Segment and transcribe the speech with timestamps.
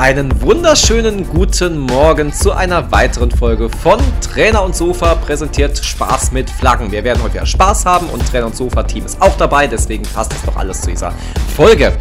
[0.00, 6.48] Einen wunderschönen guten Morgen zu einer weiteren Folge von Trainer und Sofa präsentiert Spaß mit
[6.48, 6.90] Flaggen.
[6.90, 10.04] Wir werden heute wieder Spaß haben und Trainer und Sofa Team ist auch dabei, deswegen
[10.04, 11.12] passt das doch alles zu dieser
[11.54, 11.92] Folge.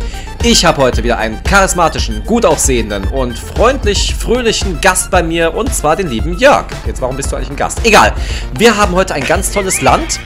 [0.43, 5.75] Ich habe heute wieder einen charismatischen, gut aussehenden und freundlich fröhlichen Gast bei mir und
[5.75, 6.67] zwar den lieben Jörg.
[6.85, 7.81] Jetzt warum bist du eigentlich ein Gast?
[7.83, 8.13] Egal.
[8.57, 10.21] Wir haben heute ein ganz tolles Land.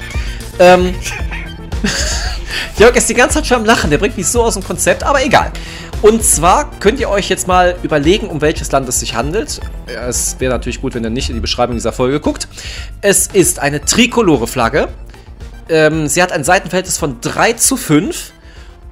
[0.60, 0.94] Ähm,
[2.78, 5.04] Jörg ist die ganze Zeit schon am Lachen, der bringt mich so aus dem Konzept,
[5.04, 5.52] aber egal.
[6.04, 9.62] Und zwar könnt ihr euch jetzt mal überlegen, um welches Land es sich handelt.
[9.86, 12.50] Es wäre natürlich gut, wenn ihr nicht in die Beschreibung dieser Folge guckt.
[13.00, 14.90] Es ist eine trikolore Flagge.
[15.70, 18.34] Ähm, sie hat ein Seitenverhältnis von 3 zu 5.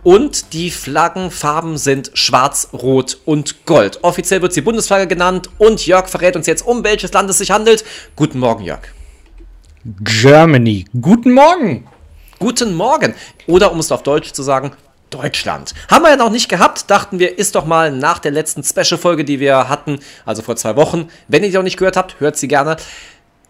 [0.03, 3.99] Und die Flaggenfarben sind schwarz, rot und gold.
[4.03, 5.49] Offiziell wird sie Bundesflagge genannt.
[5.57, 7.83] Und Jörg verrät uns jetzt, um welches Land es sich handelt.
[8.15, 8.83] Guten Morgen, Jörg.
[9.83, 10.85] Germany.
[11.01, 11.89] Guten Morgen.
[12.39, 13.15] Guten Morgen.
[13.47, 14.71] Oder um es auf Deutsch zu sagen,
[15.11, 15.75] Deutschland.
[15.89, 19.23] Haben wir ja noch nicht gehabt, dachten wir, ist doch mal nach der letzten Special-Folge,
[19.23, 21.09] die wir hatten, also vor zwei Wochen.
[21.27, 22.77] Wenn ihr die noch nicht gehört habt, hört sie gerne.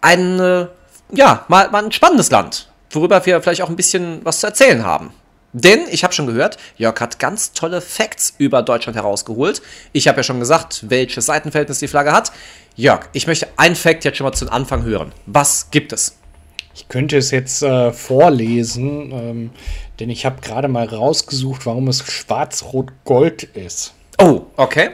[0.00, 0.66] Ein, äh,
[1.12, 4.84] ja, mal, mal ein spannendes Land, worüber wir vielleicht auch ein bisschen was zu erzählen
[4.84, 5.14] haben.
[5.52, 9.60] Denn ich habe schon gehört, Jörg hat ganz tolle Facts über Deutschland herausgeholt.
[9.92, 12.32] Ich habe ja schon gesagt, welches Seitenverhältnis die Flagge hat.
[12.74, 15.12] Jörg, ich möchte ein Fact jetzt schon mal zum Anfang hören.
[15.26, 16.16] Was gibt es?
[16.74, 19.50] Ich könnte es jetzt äh, vorlesen, ähm,
[20.02, 23.94] denn ich habe gerade mal rausgesucht, warum es schwarz-rot-gold ist.
[24.18, 24.90] Oh, okay.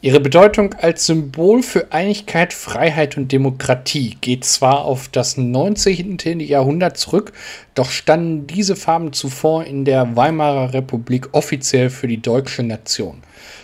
[0.00, 6.40] Ihre Bedeutung als Symbol für Einigkeit, Freiheit und Demokratie geht zwar auf das 19.
[6.40, 7.34] Jahrhundert zurück,
[7.74, 13.22] doch standen diese Farben zuvor in der Weimarer Republik offiziell für die deutsche Nation.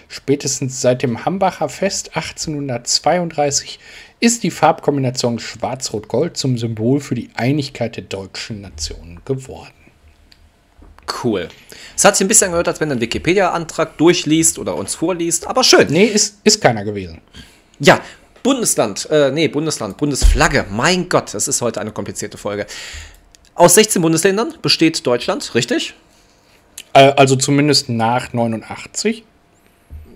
[0.08, 3.78] Spätestens seit dem Hambacher Fest 1832
[4.18, 9.79] ist die Farbkombination Schwarz-Rot-Gold zum Symbol für die Einigkeit der deutschen Nation geworden.
[11.22, 11.48] Cool.
[11.96, 15.46] Es hat sich ein bisschen angehört, als wenn du einen Wikipedia-Antrag durchliest oder uns vorliest,
[15.46, 15.88] aber schön.
[15.90, 17.20] Nee, ist, ist keiner gewesen.
[17.78, 18.00] Ja,
[18.42, 20.66] Bundesland, äh, nee, Bundesland, Bundesflagge.
[20.70, 22.66] Mein Gott, das ist heute eine komplizierte Folge.
[23.54, 25.94] Aus 16 Bundesländern besteht Deutschland, richtig?
[26.94, 29.24] Äh, also zumindest nach 89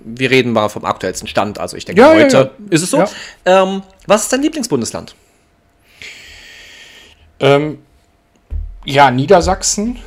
[0.05, 1.59] wir reden mal vom aktuellsten Stand.
[1.59, 2.51] Also ich denke, ja, heute ja, ja.
[2.71, 3.05] ist es so.
[3.45, 5.15] Ähm, was ist dein Lieblingsbundesland?
[7.41, 7.79] Ähm,
[8.85, 9.99] ja, Niedersachsen.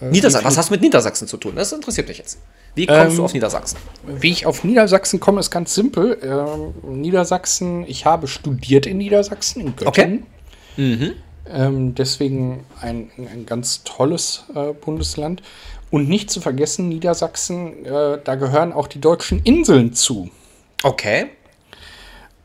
[0.00, 0.46] Äh, Niedersachsen.
[0.46, 1.54] Was hast du mit Niedersachsen zu tun?
[1.56, 2.38] Das interessiert mich jetzt.
[2.74, 3.78] Wie kommst ähm, du auf Niedersachsen?
[4.06, 6.18] Wie ich auf Niedersachsen komme, ist ganz simpel.
[6.22, 10.26] Ähm, Niedersachsen, ich habe studiert in Niedersachsen, in Göttingen.
[10.74, 10.82] Okay.
[10.82, 11.12] Mhm.
[11.50, 15.42] Ähm, deswegen ein, ein ganz tolles äh, Bundesland.
[15.90, 20.30] Und nicht zu vergessen, Niedersachsen, äh, da gehören auch die deutschen Inseln zu.
[20.82, 21.30] Okay.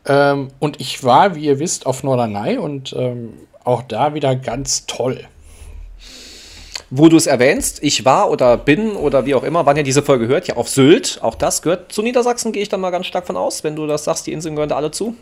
[0.06, 4.86] Ähm, und ich war, wie ihr wisst, auf Norderney und ähm, auch da wieder ganz
[4.86, 5.25] toll.
[6.96, 10.04] Wo du es erwähnst, ich war oder bin oder wie auch immer, wann ihr diese
[10.04, 11.18] Folge hört, ja auf Sylt.
[11.24, 13.88] Auch das gehört zu Niedersachsen, gehe ich dann mal ganz stark von aus, wenn du
[13.88, 15.16] das sagst, die Inseln gehören da alle zu.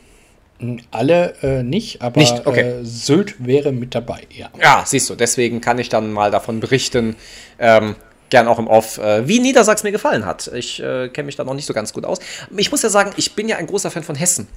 [0.91, 2.45] Alle äh, nicht, aber nicht?
[2.45, 2.81] Okay.
[2.81, 4.49] Äh, Sylt wäre mit dabei, ja.
[4.61, 7.15] Ja, siehst du, deswegen kann ich dann mal davon berichten,
[7.57, 7.95] ähm,
[8.29, 10.51] gern auch im Off, äh, wie Niedersachsen mir gefallen hat.
[10.53, 12.19] Ich äh, kenne mich da noch nicht so ganz gut aus.
[12.57, 14.49] Ich muss ja sagen, ich bin ja ein großer Fan von Hessen.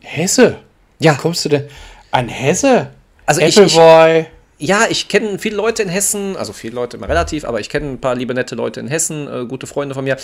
[0.00, 0.56] Hesse?
[0.98, 1.12] Ja.
[1.18, 1.68] Wo kommst du denn
[2.10, 2.88] an Hesse?
[3.26, 4.20] Also Appleboy.
[4.20, 7.60] Ich, ich, ja, ich kenne viele Leute in Hessen, also viele Leute immer relativ, aber
[7.60, 10.18] ich kenne ein paar liebe nette Leute in Hessen, äh, gute Freunde von mir.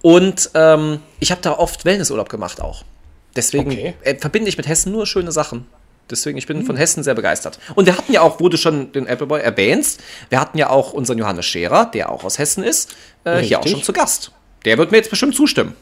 [0.00, 2.84] Und ähm, ich habe da oft Wellnessurlaub gemacht auch.
[3.36, 3.94] Deswegen okay.
[4.02, 5.66] Äh, verbinde ich mit Hessen nur schöne Sachen.
[6.10, 6.66] Deswegen, ich bin hm.
[6.66, 7.58] von Hessen sehr begeistert.
[7.74, 10.00] Und wir hatten ja auch, wo du schon den Appleboy erwähnst,
[10.30, 13.66] wir hatten ja auch unseren Johannes Scherer, der auch aus Hessen ist, äh, hier auch
[13.66, 14.32] schon zu Gast.
[14.64, 15.76] Der wird mir jetzt bestimmt zustimmen.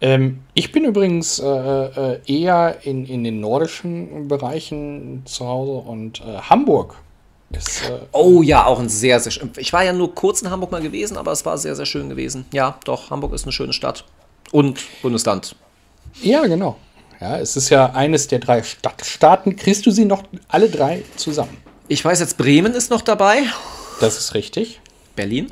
[0.00, 6.20] Ähm, ich bin übrigens äh, äh, eher in, in den nordischen Bereichen zu Hause und
[6.20, 6.96] äh, Hamburg
[7.50, 7.88] ist.
[7.88, 9.50] Äh, oh ja, auch ein sehr, sehr schön.
[9.56, 12.08] Ich war ja nur kurz in Hamburg mal gewesen, aber es war sehr, sehr schön
[12.08, 12.44] gewesen.
[12.52, 14.04] Ja, doch, Hamburg ist eine schöne Stadt.
[14.52, 15.56] Und Bundesland.
[16.22, 16.76] Ja, genau.
[17.20, 19.56] Ja, es ist ja eines der drei Stadtstaaten.
[19.56, 21.56] Kriegst du sie noch alle drei zusammen?
[21.88, 23.44] Ich weiß jetzt, Bremen ist noch dabei.
[24.00, 24.80] Das ist richtig.
[25.14, 25.50] Berlin?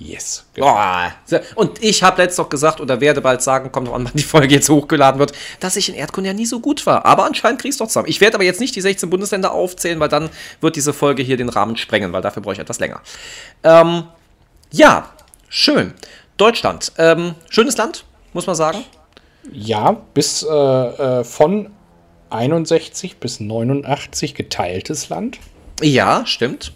[0.00, 0.46] Yes.
[0.54, 0.78] Genau.
[1.30, 4.14] Oh, und ich habe letztens noch gesagt oder werde bald sagen, kommt noch an, wann
[4.14, 7.04] die Folge jetzt hochgeladen wird, dass ich in Erdkunde ja nie so gut war.
[7.04, 8.08] Aber anscheinend kriegst du doch zusammen.
[8.08, 10.30] Ich werde aber jetzt nicht die 16 Bundesländer aufzählen, weil dann
[10.62, 13.02] wird diese Folge hier den Rahmen sprengen, weil dafür brauche ich etwas länger.
[13.62, 14.04] Ähm,
[14.72, 15.10] ja,
[15.50, 15.92] schön.
[16.38, 16.92] Deutschland.
[16.96, 18.82] Ähm, schönes Land, muss man sagen.
[19.52, 21.70] Ja, bis äh, äh, von
[22.30, 25.38] 61 bis 89 geteiltes Land.
[25.82, 26.72] Ja, stimmt.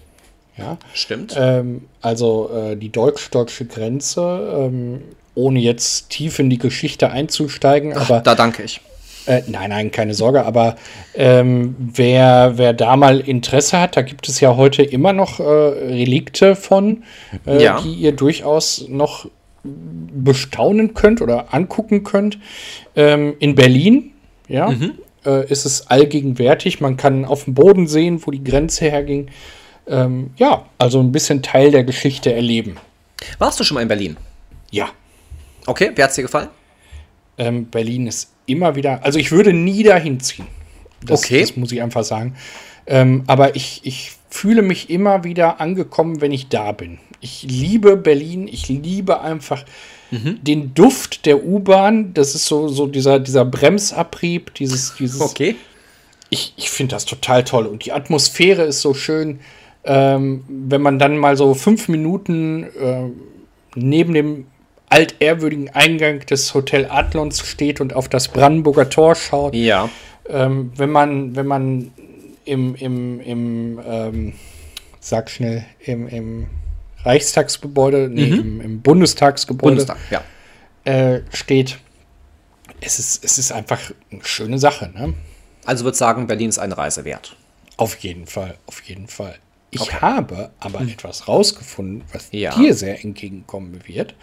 [0.56, 1.34] Ja, stimmt.
[1.36, 4.20] Ähm, also äh, die deutsch-deutsche Grenze,
[4.56, 5.02] ähm,
[5.34, 8.20] ohne jetzt tief in die Geschichte einzusteigen, Ach, aber.
[8.20, 8.80] Da danke ich.
[9.26, 10.76] Äh, nein, nein, keine Sorge, aber
[11.14, 15.42] ähm, wer, wer da mal Interesse hat, da gibt es ja heute immer noch äh,
[15.42, 17.04] Relikte von,
[17.46, 17.80] äh, ja.
[17.80, 19.26] die ihr durchaus noch
[19.64, 22.38] bestaunen könnt oder angucken könnt.
[22.96, 24.12] Ähm, in Berlin,
[24.46, 24.92] ja, mhm.
[25.24, 26.82] äh, ist es allgegenwärtig.
[26.82, 29.28] Man kann auf dem Boden sehen, wo die Grenze herging.
[29.86, 32.76] Ähm, ja, also ein bisschen Teil der Geschichte erleben.
[33.38, 34.16] Warst du schon mal in Berlin?
[34.70, 34.88] Ja.
[35.66, 36.48] Okay, wer hat es dir gefallen?
[37.38, 40.46] Ähm, Berlin ist immer wieder, also ich würde nie dahin ziehen.
[41.04, 41.40] Das, okay.
[41.40, 42.36] Das muss ich einfach sagen.
[42.86, 46.98] Ähm, aber ich, ich fühle mich immer wieder angekommen, wenn ich da bin.
[47.20, 49.64] Ich liebe Berlin, ich liebe einfach
[50.10, 50.38] mhm.
[50.42, 52.12] den Duft der U-Bahn.
[52.14, 55.20] Das ist so, so dieser, dieser Bremsabrieb, dieses, dieses.
[55.20, 55.56] Okay.
[56.30, 57.66] Ich, ich finde das total toll.
[57.66, 59.40] Und die Atmosphäre ist so schön.
[59.86, 63.10] Ähm, wenn man dann mal so fünf Minuten äh,
[63.74, 64.46] neben dem
[64.88, 69.54] altehrwürdigen Eingang des Hotel Adlons steht und auf das Brandenburger Tor schaut.
[69.54, 69.90] Ja.
[70.28, 71.90] Ähm, wenn man, wenn man
[72.44, 74.32] im, im, im ähm,
[75.00, 76.46] sag schnell, im, im
[77.04, 78.38] Reichstagsgebäude, nee, mhm.
[78.38, 80.22] im, im, Bundestagsgebäude Bundestag, ja.
[80.84, 81.78] äh, steht.
[82.80, 85.14] Es ist, es ist einfach eine schöne Sache, ne?
[85.66, 87.36] Also würde sagen, Berlin ist eine Reise wert.
[87.76, 89.36] Auf jeden Fall, auf jeden Fall.
[89.74, 89.96] Ich okay.
[90.00, 90.88] habe aber hm.
[90.88, 92.54] etwas rausgefunden, was ja.
[92.54, 94.14] dir sehr entgegenkommen wird.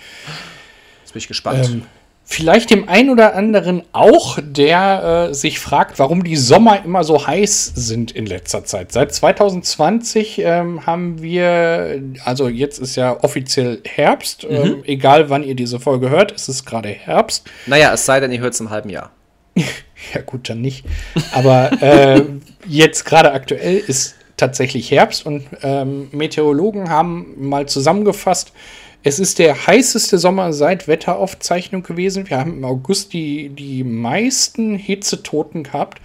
[1.01, 1.65] Jetzt bin ich gespannt.
[1.65, 1.83] Ähm,
[2.24, 7.27] vielleicht dem einen oder anderen auch, der äh, sich fragt, warum die Sommer immer so
[7.27, 8.94] heiß sind in letzter Zeit.
[8.94, 14.56] Seit 2020 ähm, haben wir, also jetzt ist ja offiziell Herbst, mhm.
[14.56, 17.50] ähm, egal wann ihr diese Folge hört, es ist gerade Herbst.
[17.65, 19.12] Naja, es sei denn, ihr hört es im halben Jahr.
[19.56, 20.86] ja, gut, dann nicht.
[21.33, 22.24] Aber äh,
[22.68, 28.52] jetzt gerade aktuell ist tatsächlich Herbst und ähm, Meteorologen haben mal zusammengefasst,
[29.04, 32.30] es ist der heißeste Sommer seit Wetteraufzeichnung gewesen.
[32.30, 36.02] Wir haben im August die, die meisten Hitzetoten gehabt.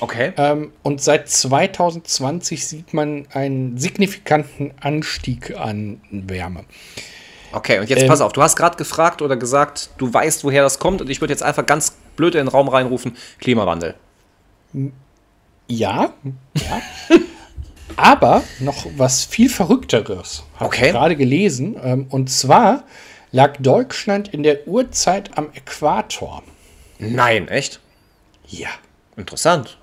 [0.00, 0.32] Okay.
[0.36, 6.64] Ähm, und seit 2020 sieht man einen signifikanten Anstieg an Wärme.
[7.52, 10.62] Okay, und jetzt ähm, pass auf, du hast gerade gefragt oder gesagt, du weißt, woher
[10.62, 13.96] das kommt, und ich würde jetzt einfach ganz blöd in den Raum reinrufen: Klimawandel.
[15.66, 16.14] Ja,
[16.54, 16.82] ja.
[17.96, 20.86] Aber noch was viel Verrückteres habe okay.
[20.86, 21.76] ich gerade gelesen.
[21.82, 22.84] Ähm, und zwar
[23.32, 26.42] lag Deutschland in der Urzeit am Äquator.
[26.98, 27.80] Nein, echt?
[28.46, 28.68] Ja.
[29.16, 29.78] Interessant.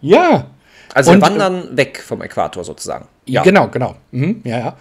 [0.00, 0.50] Ja.
[0.94, 3.06] Also und, wir wandern weg vom Äquator sozusagen.
[3.24, 3.42] Ja.
[3.42, 3.96] Genau, genau.
[4.10, 4.76] Mhm, ja, ja.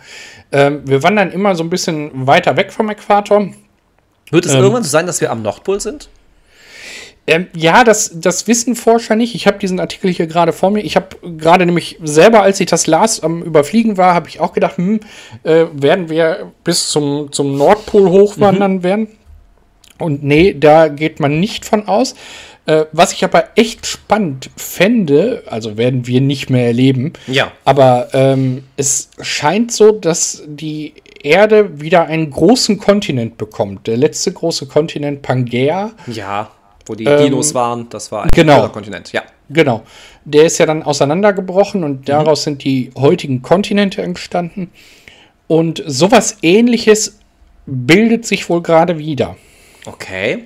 [0.51, 3.49] Ähm, wir wandern immer so ein bisschen weiter weg vom Äquator.
[4.29, 6.09] Wird es ähm, irgendwann so sein, dass wir am Nordpol sind?
[7.27, 9.35] Ähm, ja, das, das wissen Forscher nicht.
[9.35, 10.81] Ich habe diesen Artikel hier gerade vor mir.
[10.81, 14.53] Ich habe gerade nämlich selber, als ich das las, am Überfliegen war, habe ich auch
[14.53, 14.99] gedacht, hm,
[15.43, 18.83] äh, werden wir bis zum, zum Nordpol hochwandern mhm.
[18.83, 19.07] werden?
[19.99, 22.15] Und nee, da geht man nicht von aus.
[22.65, 27.51] Äh, was ich aber echt spannend fände, also werden wir nicht mehr erleben, ja.
[27.65, 33.87] aber ähm, es scheint so, dass die Erde wieder einen großen Kontinent bekommt.
[33.87, 35.91] Der letzte große Kontinent Pangea.
[36.05, 36.51] Ja
[36.85, 37.87] wo die ähm, Dinos waren.
[37.89, 39.23] Das war ein genau, Kontinent, ja.
[39.49, 39.83] Genau.
[40.23, 42.43] Der ist ja dann auseinandergebrochen und daraus mhm.
[42.43, 44.71] sind die heutigen Kontinente entstanden.
[45.47, 47.19] Und sowas ähnliches
[47.65, 49.35] bildet sich wohl gerade wieder.
[49.85, 50.45] Okay.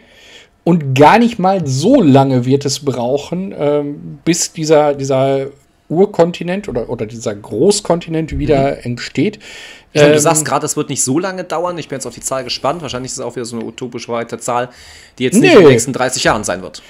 [0.64, 5.48] Und gar nicht mal so lange wird es brauchen, ähm, bis dieser, dieser
[5.90, 8.82] Urkontinent oder, oder dieser Großkontinent wieder mhm.
[8.84, 9.40] entsteht.
[9.94, 11.78] Meine, du sagst ähm, gerade, es wird nicht so lange dauern.
[11.78, 12.82] Ich bin jetzt auf die Zahl gespannt.
[12.82, 14.70] Wahrscheinlich ist es auch wieder so eine utopisch weite Zahl,
[15.18, 15.58] die jetzt nicht nee.
[15.58, 16.82] in den nächsten 30 Jahren sein wird.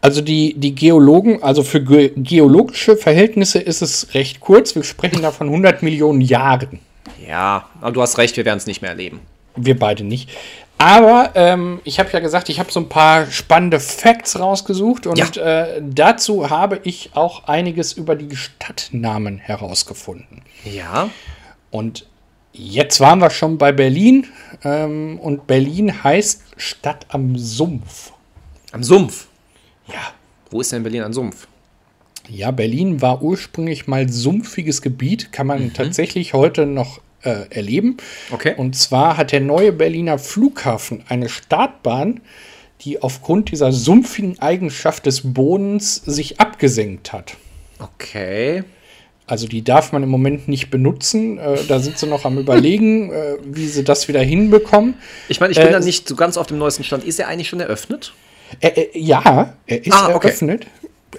[0.00, 4.74] Also die, die Geologen, also für ge geologische Verhältnisse ist es recht kurz.
[4.74, 6.80] Wir sprechen da von 100 Millionen Jahren.
[7.26, 9.20] Ja, aber du hast recht, wir werden es nicht mehr erleben.
[9.56, 10.30] Wir beide nicht.
[10.78, 15.36] Aber ähm, ich habe ja gesagt, ich habe so ein paar spannende Facts rausgesucht und
[15.36, 15.64] ja.
[15.64, 20.42] äh, dazu habe ich auch einiges über die Stadtnamen herausgefunden.
[20.64, 21.10] Ja.
[21.70, 22.06] Und
[22.60, 24.26] Jetzt waren wir schon bei Berlin
[24.64, 28.12] ähm, und Berlin heißt Stadt am Sumpf.
[28.72, 29.28] Am Sumpf?
[29.86, 30.12] Ja.
[30.50, 31.46] Wo ist denn Berlin ein Sumpf?
[32.28, 35.74] Ja, Berlin war ursprünglich mal sumpfiges Gebiet, kann man mhm.
[35.74, 37.96] tatsächlich heute noch äh, erleben.
[38.30, 38.54] Okay.
[38.56, 42.20] Und zwar hat der neue Berliner Flughafen eine Startbahn,
[42.82, 47.36] die aufgrund dieser sumpfigen Eigenschaft des Bodens sich abgesenkt hat.
[47.78, 48.64] Okay.
[49.26, 51.38] Also die darf man im Moment nicht benutzen.
[51.38, 54.94] Äh, da sind sie noch am überlegen, äh, wie sie das wieder hinbekommen.
[55.28, 57.04] Ich meine, ich bin äh, da nicht so ganz auf dem neuesten Stand.
[57.04, 58.14] Ist er eigentlich schon eröffnet?
[58.94, 60.28] ja, er ist ah, okay.
[60.28, 60.66] eröffnet.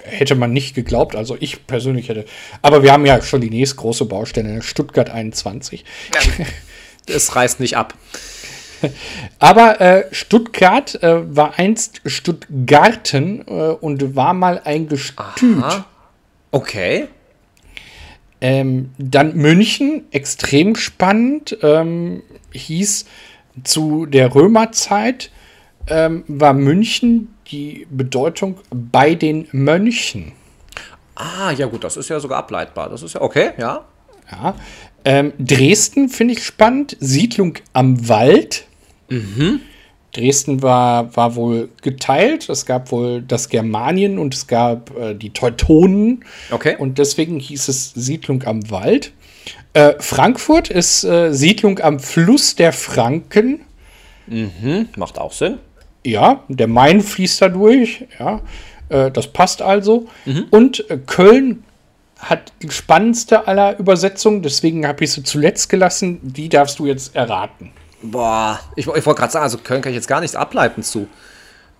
[0.03, 2.25] Hätte man nicht geglaubt, also ich persönlich hätte.
[2.61, 5.83] Aber wir haben ja schon die nächste große Baustelle, Stuttgart 21.
[6.13, 6.45] Ja,
[7.15, 7.93] es reißt nicht ab.
[9.39, 15.61] Aber äh, Stuttgart äh, war einst Stuttgarten äh, und war mal ein Gestüt.
[15.61, 15.85] Aha.
[16.51, 17.07] Okay.
[18.41, 23.05] Ähm, dann München, extrem spannend, ähm, hieß
[23.63, 25.31] zu der Römerzeit
[25.87, 30.31] ähm, war München die Bedeutung bei den Mönchen.
[31.15, 32.89] Ah, ja gut, das ist ja sogar ableitbar.
[32.89, 33.85] Das ist ja okay, ja.
[34.31, 34.55] Ja.
[35.05, 36.95] Ähm, Dresden finde ich spannend.
[36.99, 38.65] Siedlung am Wald.
[40.13, 42.49] Dresden war, war wohl geteilt.
[42.49, 46.25] Es gab wohl das Germanien und es gab äh, die Teutonen.
[46.51, 46.75] Okay.
[46.77, 49.11] Und deswegen hieß es Siedlung am Wald.
[49.73, 53.61] Äh, Frankfurt ist äh, Siedlung am Fluss der Franken.
[54.95, 55.57] Macht auch Sinn.
[56.05, 58.05] Ja, der Main fließt da durch.
[58.19, 58.41] Ja,
[58.89, 60.07] äh, das passt also.
[60.49, 61.63] Und äh, Köln
[62.19, 64.41] hat die spannendste aller Übersetzungen.
[64.41, 66.19] Deswegen habe ich sie zuletzt gelassen.
[66.21, 67.71] Die darfst du jetzt erraten.
[68.01, 71.07] Boah, ich, ich wollte gerade sagen, also Köln kann ich jetzt gar nichts ableiten zu.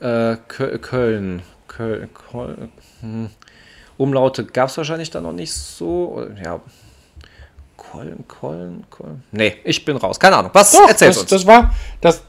[0.02, 0.06] Äh,
[0.50, 1.42] Kö- Köln.
[1.68, 2.10] Köln.
[2.32, 2.72] Köln
[3.02, 3.30] hm.
[3.98, 6.26] Umlaute gab es wahrscheinlich da noch nicht so.
[6.44, 6.62] Ja.
[7.78, 9.24] Köln, Köln, Köln.
[9.32, 10.20] Nee, ich bin raus.
[10.20, 10.52] Keine Ahnung.
[10.54, 11.30] Was Doch, erzählst das, uns?
[11.32, 12.24] das war das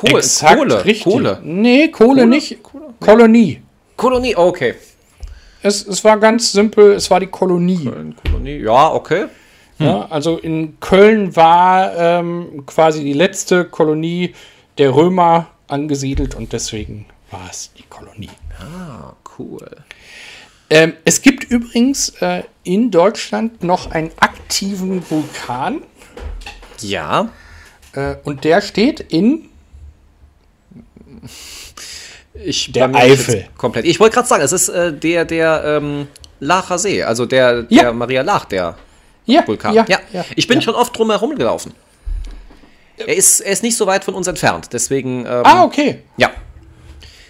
[0.00, 1.12] Kohle, exakt Kohle, richtig.
[1.12, 1.40] Kohle.
[1.42, 2.26] Nee, Kohle, Kohle?
[2.26, 2.62] nicht.
[2.62, 2.94] Kohle?
[3.00, 3.62] Kolonie.
[3.96, 4.74] Kolonie, okay.
[5.62, 7.84] Es, es war ganz simpel, es war die Kolonie.
[7.84, 9.26] Köln, Kolonie, ja, okay.
[9.78, 14.34] Ja, also in Köln war ähm, quasi die letzte Kolonie
[14.76, 18.28] der Römer angesiedelt und deswegen war es die Kolonie.
[18.58, 19.66] Ah, cool.
[20.68, 25.82] Ähm, es gibt übrigens äh, in Deutschland noch einen aktiven Vulkan
[26.80, 27.30] Ja,
[27.94, 29.49] äh, und der steht in
[32.34, 33.46] ich Der Eifel.
[33.56, 33.84] Komplett.
[33.84, 36.06] Ich wollte gerade sagen, es ist äh, der, der ähm,
[36.40, 37.82] Lacher See, also der, Ja.
[37.82, 38.76] der Maria Lach, der
[39.26, 39.74] ja, Vulkan.
[39.74, 40.62] Ja, Ja, ja, ich bin ja.
[40.62, 41.74] schon oft drum herum gelaufen.
[42.98, 45.20] Er ist, er ist nicht so weit von uns entfernt, deswegen.
[45.26, 46.02] Ähm, Ah, okay.
[46.16, 46.30] Ja.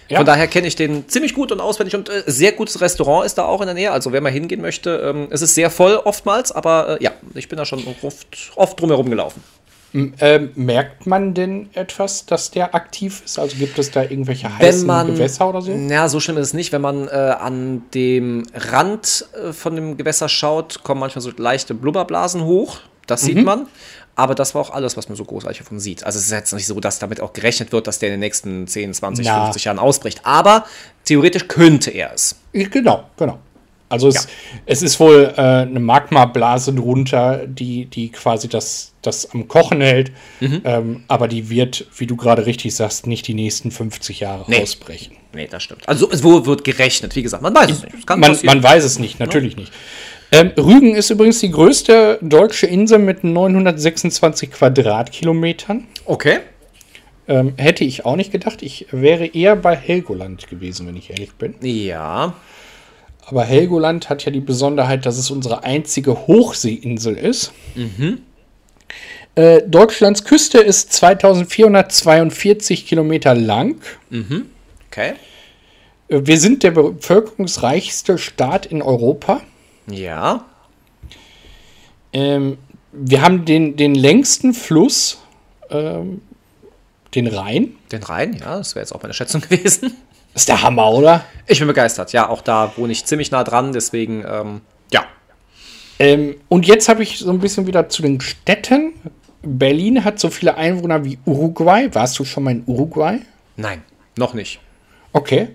[0.09, 0.17] Ja.
[0.17, 3.37] Von daher kenne ich den ziemlich gut und auswendig und äh, sehr gutes Restaurant ist
[3.37, 3.91] da auch in der Nähe.
[3.93, 7.47] Also wer mal hingehen möchte, ähm, es ist sehr voll oftmals, aber äh, ja, ich
[7.47, 9.41] bin da schon oft, oft drum herum gelaufen.
[9.93, 13.37] Ähm, merkt man denn etwas, dass der aktiv ist?
[13.37, 15.71] Also gibt es da irgendwelche Wenn heißen man, Gewässer oder so?
[15.73, 16.71] Ja, so schlimm ist es nicht.
[16.71, 21.73] Wenn man äh, an dem Rand äh, von dem Gewässer schaut, kommen manchmal so leichte
[21.73, 22.79] Blubberblasen hoch.
[23.07, 23.25] Das Mhm.
[23.27, 23.67] sieht man.
[24.15, 26.03] Aber das war auch alles, was man so großartig davon sieht.
[26.05, 28.19] Also es ist jetzt nicht so, dass damit auch gerechnet wird, dass der in den
[28.19, 29.45] nächsten 10, 20, Na.
[29.45, 30.21] 50 Jahren ausbricht.
[30.23, 30.65] Aber
[31.05, 32.35] theoretisch könnte er es.
[32.53, 33.39] Genau, genau.
[33.91, 34.21] Also es, Ja.
[34.65, 40.11] es ist wohl äh, eine Magmablase drunter, die, die quasi das, das am Kochen hält.
[40.39, 40.61] Mhm.
[40.63, 44.61] Ähm, aber die wird, wie du gerade richtig sagst, nicht die nächsten 50 Jahre Nee.
[44.61, 45.17] ausbrechen.
[45.33, 45.87] Nee, das stimmt.
[45.87, 47.43] Also es wo wird gerechnet, wie gesagt.
[47.43, 48.09] Man weiß es nicht.
[48.09, 49.71] Man, man weiß es nicht, natürlich nicht.
[50.33, 55.87] Ähm, Rügen ist übrigens die größte deutsche Insel mit 926 Quadratkilometern.
[56.05, 56.39] okay.
[57.27, 58.61] Ähm, hätte ich auch nicht gedacht.
[58.61, 61.53] Ich wäre eher bei Helgoland gewesen, wenn ich ehrlich bin.
[61.61, 62.33] Ja.
[63.31, 67.53] Aber Helgoland hat ja die Besonderheit, dass es unsere einzige Hochseeinsel ist.
[69.35, 73.81] Äh, Deutschlands Küste ist 2442 Kilometer lang.
[74.89, 75.13] Okay.
[76.09, 79.39] Äh, Wir sind der bevölkerungsreichste Staat in Europa.
[79.89, 80.45] Ja.
[82.11, 82.57] Ähm,
[82.91, 85.19] wir haben den, den längsten Fluss,
[85.69, 86.21] ähm,
[87.15, 87.75] den Rhein.
[87.93, 89.95] Den Rhein, ja, das wäre jetzt auch meine Schätzung gewesen.
[90.33, 91.25] Ist der Hammer, oder?
[91.47, 92.13] Ich bin begeistert.
[92.13, 94.61] Ja, auch da wohne ich ziemlich nah dran, deswegen, ähm,
[94.91, 95.05] ja.
[95.99, 98.93] Ähm, und jetzt habe ich so ein bisschen wieder zu den Städten.
[99.43, 101.89] Berlin hat so viele Einwohner wie Uruguay.
[101.93, 103.19] Warst du schon mal in Uruguay?
[103.57, 103.83] Nein,
[104.17, 104.59] noch nicht.
[105.13, 105.49] Okay.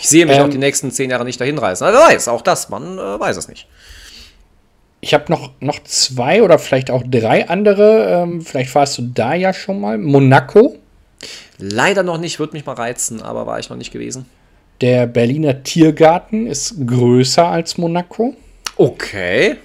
[0.00, 1.84] Ich sehe mich Ähm, auch die nächsten zehn Jahre nicht dahin reisen.
[1.84, 3.68] Also, wer weiß, auch das, man äh, weiß es nicht.
[5.00, 8.22] Ich habe noch, noch zwei oder vielleicht auch drei andere.
[8.22, 9.98] Ähm, vielleicht warst du da ja schon mal.
[9.98, 10.76] Monaco.
[11.58, 14.26] Leider noch nicht, würde mich mal reizen, aber war ich noch nicht gewesen.
[14.80, 18.34] Der Berliner Tiergarten ist größer als Monaco.
[18.76, 19.56] Okay.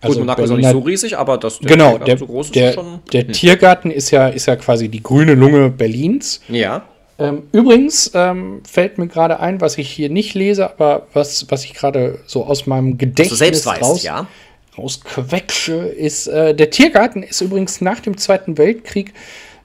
[0.00, 2.18] Also Gut, Monaco ist auch nicht Berliner- so riesig, aber das der Genau, Tiergarten der,
[2.18, 2.98] so groß ist der, schon.
[3.12, 6.40] der Tiergarten ist ja, ist ja quasi die grüne Lunge Berlins.
[6.48, 6.82] Ja.
[7.18, 11.64] Ähm, übrigens ähm, fällt mir gerade ein, was ich hier nicht lese, aber was, was
[11.64, 14.28] ich gerade so aus meinem Gedächtnis selbst weißt, raus, ja.
[14.76, 19.14] rausquetsche, ist, äh, der Tiergarten ist übrigens nach dem Zweiten Weltkrieg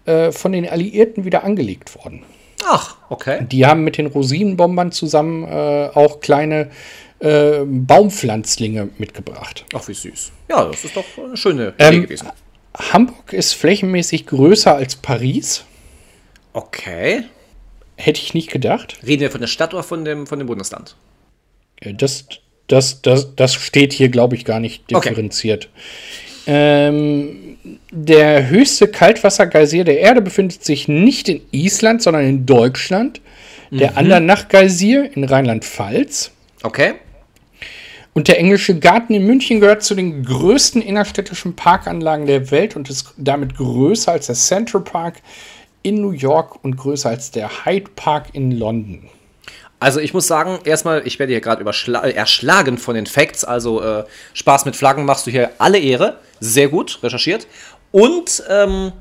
[0.05, 2.23] äh, von den Alliierten wieder angelegt worden.
[2.65, 3.45] Ach, okay.
[3.51, 6.69] Die haben mit den Rosinenbombern zusammen äh, auch kleine
[7.19, 9.65] äh, Baumpflanzlinge mitgebracht.
[9.73, 10.31] Ach, wie süß.
[10.49, 12.29] Ja, das ist doch eine schöne Ähm, Idee gewesen.
[12.75, 15.63] Hamburg ist flächenmäßig größer als Paris.
[16.53, 17.23] Okay.
[17.97, 18.97] Hätte ich nicht gedacht.
[19.05, 20.95] Reden wir von der Stadt oder von dem, von dem Bundesland?
[21.81, 22.25] Äh, Das,
[22.67, 25.09] das, das, das steht hier, glaube ich, gar nicht Okay.
[25.09, 25.69] differenziert.
[26.47, 27.52] Ähm,
[27.91, 33.21] der höchste Kaltwassergeysir der Erde befindet sich nicht in Island, sondern in Deutschland.
[33.71, 36.31] Der Andernach-Geysir in Rheinland-Pfalz.
[36.61, 36.93] Okay.
[38.13, 42.89] Und der Englische Garten in München gehört zu den größten innerstädtischen Parkanlagen der Welt und
[42.89, 45.15] ist damit größer als der Central Park
[45.81, 49.09] in New York und größer als der Hyde Park in London.
[49.79, 51.65] Also ich muss sagen, erstmal, ich werde hier gerade
[52.15, 53.43] erschlagen von den Facts.
[53.43, 54.03] Also äh,
[54.33, 56.19] Spaß mit Flaggen machst du hier alle Ehre.
[56.43, 57.47] Sehr gut recherchiert.
[57.91, 58.91] Und ähm,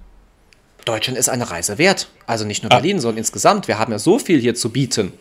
[0.85, 2.09] Deutschland ist eine Reise wert.
[2.27, 2.77] Also nicht nur ah.
[2.77, 3.69] Berlin, sondern insgesamt.
[3.69, 5.13] Wir haben ja so viel hier zu bieten.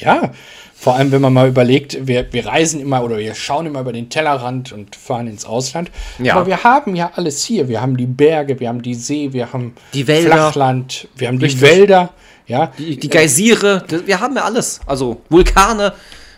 [0.00, 0.32] Ja,
[0.74, 3.92] vor allem, wenn man mal überlegt, wir, wir reisen immer oder wir schauen immer über
[3.92, 5.90] den Tellerrand und fahren ins Ausland.
[6.18, 6.36] Ja.
[6.36, 7.68] Aber wir haben ja alles hier.
[7.68, 10.30] Wir haben die Berge, wir haben die See, wir haben die Wälder.
[10.30, 11.60] Flachland, wir haben Richtig.
[11.60, 12.10] die Wälder.
[12.46, 12.72] Ja.
[12.78, 14.80] Die, die Geysire, wir haben ja alles.
[14.86, 15.92] Also Vulkane.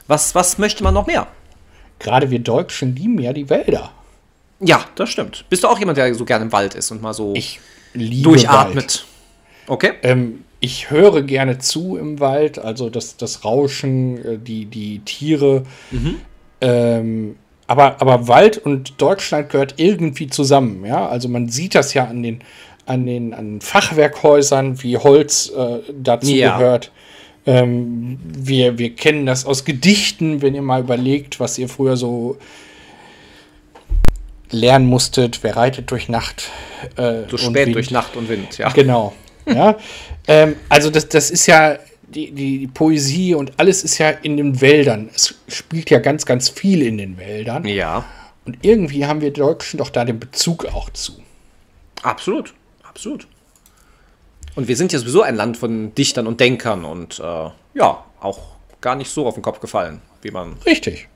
[0.09, 1.27] Was, was möchte man noch mehr?
[1.99, 3.91] Gerade wir Deutschen lieben ja die Wälder.
[4.63, 5.45] Ja, das stimmt.
[5.51, 7.61] Bist du auch jemand, der so gerne im Wald ist und mal so ich
[7.95, 8.77] liebe durchatmet?
[8.77, 9.07] Wald.
[9.67, 9.93] Okay.
[10.03, 15.65] Ähm, ich höre gerne zu im Wald, also das, das Rauschen, äh, die, die Tiere.
[15.91, 16.17] Mhm.
[16.61, 21.09] Ähm, aber, aber Wald und Deutschland gehört irgendwie zusammen, ja.
[21.09, 22.41] Also man sieht das ja an den,
[22.87, 26.59] an den an Fachwerkhäusern, wie Holz äh, dazu ja.
[26.59, 26.93] gehört.
[27.45, 32.37] Ähm, wir, wir kennen das aus Gedichten, wenn ihr mal überlegt, was ihr früher so
[34.53, 35.43] lernen musstet.
[35.43, 36.51] Wer reitet durch Nacht?
[36.97, 37.77] Äh, so spät Wind.
[37.77, 38.71] durch Nacht und Wind, ja.
[38.71, 39.13] Genau.
[39.45, 39.77] Ja,
[40.29, 44.61] ähm, also das, das ist ja die, die, Poesie und alles ist ja in den
[44.61, 45.11] Wäldern.
[45.13, 47.65] Es spielt ja ganz, ganz viel in den Wäldern.
[47.65, 48.05] Ja.
[48.45, 51.15] Und irgendwie haben wir Deutschen doch da den Bezug auch zu.
[52.05, 52.55] Absolut,
[52.85, 53.27] absolut.
[54.55, 58.39] Und wir sind ja sowieso ein Land von Dichtern und Denkern und äh, ja, auch
[58.81, 61.09] gar nicht so auf den Kopf gefallen, wie man richtig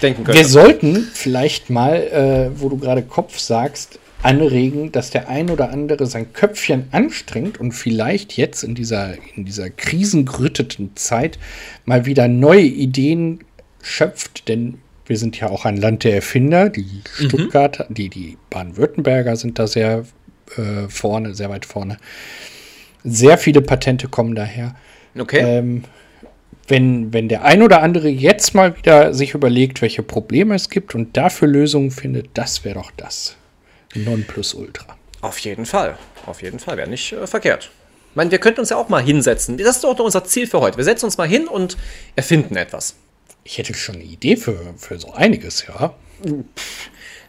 [0.00, 0.38] denken könnte.
[0.38, 5.70] Wir sollten vielleicht mal, äh, wo du gerade Kopf sagst, anregen, dass der ein oder
[5.70, 11.38] andere sein Köpfchen anstrengt und vielleicht jetzt in dieser, in dieser krisengerütteten Zeit
[11.84, 13.40] mal wieder neue Ideen
[13.82, 16.68] schöpft, denn wir sind ja auch ein Land der Erfinder.
[16.68, 17.26] Die mhm.
[17.26, 17.94] Stuttgarter, mhm.
[17.94, 20.04] die, die Baden-Württemberger sind da sehr
[20.56, 21.98] äh, vorne, sehr weit vorne.
[23.04, 24.76] Sehr viele Patente kommen daher.
[25.18, 25.40] Okay.
[25.40, 25.84] Ähm,
[26.68, 30.94] wenn, wenn der ein oder andere jetzt mal wieder sich überlegt, welche Probleme es gibt
[30.94, 33.36] und dafür Lösungen findet, das wäre doch das.
[33.94, 34.96] Nonplusultra.
[35.20, 35.96] Auf jeden Fall.
[36.26, 36.76] Auf jeden Fall.
[36.76, 37.70] Wäre nicht äh, verkehrt.
[38.10, 39.56] Ich meine, wir könnten uns ja auch mal hinsetzen.
[39.56, 40.76] Das ist doch unser Ziel für heute.
[40.76, 41.76] Wir setzen uns mal hin und
[42.14, 42.96] erfinden etwas.
[43.44, 45.94] Ich hätte schon eine Idee für, für so einiges, ja.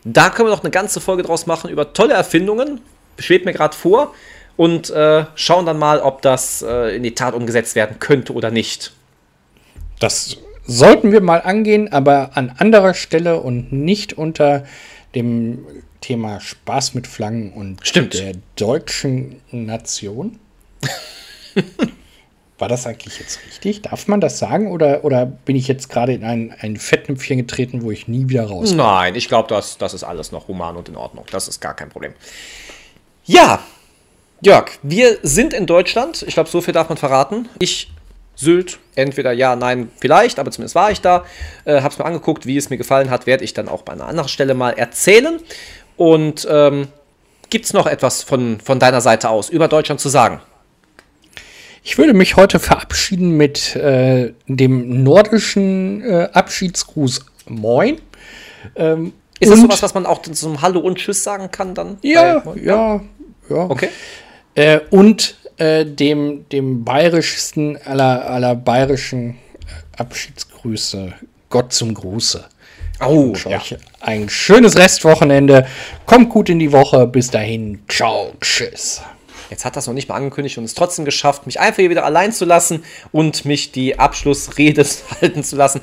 [0.04, 2.82] Da können wir doch eine ganze Folge draus machen über tolle Erfindungen.
[3.18, 4.14] Schwebt mir gerade vor.
[4.56, 8.52] Und äh, schauen dann mal, ob das äh, in die Tat umgesetzt werden könnte oder
[8.52, 8.94] nicht.
[10.00, 14.66] Das sollten wir mal angehen, aber an anderer Stelle und nicht unter
[15.16, 15.66] dem
[16.02, 18.14] Thema Spaß mit Flaggen und Stimmt.
[18.14, 20.40] der deutschen Nation.
[22.60, 23.82] War das eigentlich jetzt richtig?
[23.82, 27.82] Darf man das sagen oder, oder bin ich jetzt gerade in ein, ein Fettnäpfchen getreten,
[27.82, 30.88] wo ich nie wieder raus Nein, ich glaube, das, das ist alles noch human und
[30.88, 31.26] in Ordnung.
[31.32, 32.14] Das ist gar kein Problem.
[33.26, 33.64] Ja,
[34.42, 36.24] Jörg, wir sind in Deutschland.
[36.28, 37.48] Ich glaube, so viel darf man verraten.
[37.60, 37.93] Ich
[38.36, 38.80] Sylt.
[38.96, 41.26] Entweder ja, nein, vielleicht, aber zumindest war ich da.
[41.66, 43.94] Äh, habe es mir angeguckt, wie es mir gefallen hat, werde ich dann auch bei
[43.94, 45.40] einer anderen Stelle mal erzählen.
[45.98, 46.88] Und ähm,
[47.50, 50.42] gibt es noch etwas von, von deiner Seite aus über Deutschland zu sagen?
[51.84, 58.00] Ich würde mich heute verabschieden mit äh, dem nordischen äh, Abschiedsgruß Moin.
[58.76, 61.98] Ähm, ist das sowas, was man auch zum Hallo und Tschüss sagen kann dann?
[62.02, 63.02] Ja, ja,
[63.50, 63.56] ja.
[63.70, 63.90] Okay.
[64.56, 71.14] Äh, und äh, dem, dem bayerischsten aller, aller bayerischen äh, Abschiedsgrüße.
[71.50, 72.44] Gott zum Gruße.
[73.00, 73.62] Oh, ja.
[74.02, 75.66] Ein schönes Restwochenende.
[76.06, 77.08] Kommt gut in die Woche.
[77.08, 77.80] Bis dahin.
[77.88, 78.34] Ciao.
[78.42, 79.02] Tschüss.
[79.50, 82.06] Jetzt hat das noch nicht mal angekündigt und es trotzdem geschafft, mich einfach hier wieder
[82.06, 84.86] allein zu lassen und mich die Abschlussrede
[85.22, 85.82] halten zu lassen.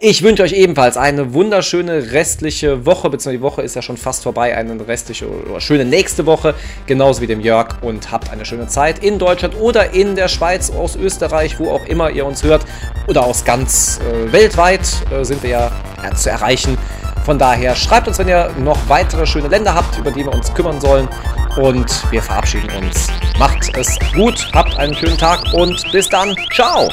[0.00, 4.22] Ich wünsche euch ebenfalls eine wunderschöne restliche Woche, beziehungsweise die Woche ist ja schon fast
[4.22, 6.54] vorbei, eine restliche oder schöne nächste Woche,
[6.86, 10.70] genauso wie dem Jörg und habt eine schöne Zeit in Deutschland oder in der Schweiz,
[10.70, 12.64] aus Österreich, wo auch immer ihr uns hört
[13.06, 15.72] oder aus ganz äh, weltweit äh, sind wir ja,
[16.02, 16.78] ja zu erreichen.
[17.24, 20.52] Von daher schreibt uns, wenn ihr noch weitere schöne Länder habt, über die wir uns
[20.54, 21.08] kümmern sollen.
[21.56, 23.08] Und wir verabschieden uns.
[23.38, 26.34] Macht es gut, habt einen schönen Tag und bis dann.
[26.52, 26.88] Ciao!